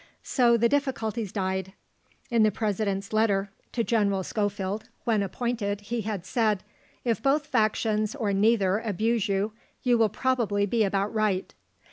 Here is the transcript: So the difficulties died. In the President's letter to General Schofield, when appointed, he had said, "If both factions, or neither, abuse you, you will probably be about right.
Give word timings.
So 0.23 0.57
the 0.57 0.67
difficulties 0.67 1.31
died. 1.31 1.73
In 2.31 2.41
the 2.41 2.49
President's 2.49 3.13
letter 3.13 3.51
to 3.73 3.83
General 3.83 4.23
Schofield, 4.23 4.89
when 5.03 5.21
appointed, 5.21 5.81
he 5.81 6.01
had 6.01 6.25
said, 6.25 6.63
"If 7.05 7.21
both 7.21 7.45
factions, 7.45 8.15
or 8.15 8.33
neither, 8.33 8.79
abuse 8.79 9.29
you, 9.29 9.53
you 9.83 9.99
will 9.99 10.09
probably 10.09 10.65
be 10.65 10.83
about 10.83 11.13
right. 11.13 11.53